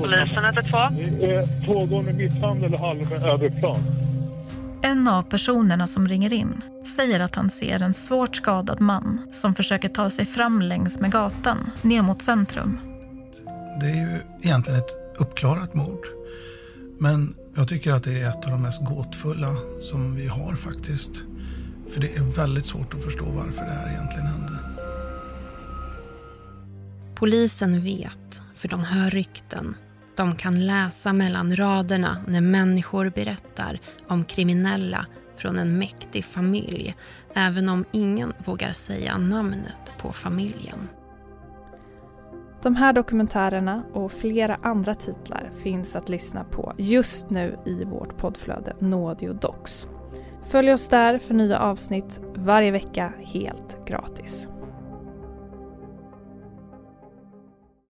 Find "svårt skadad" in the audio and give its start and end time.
7.94-8.80